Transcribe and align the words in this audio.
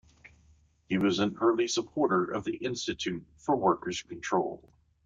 He 0.89 0.97
was 0.97 1.19
an 1.19 1.37
early 1.41 1.67
supporter 1.67 2.23
of 2.23 2.43
the 2.43 2.55
Institute 2.57 3.23
for 3.37 3.55
Workers' 3.55 4.01
Control. 4.01 4.67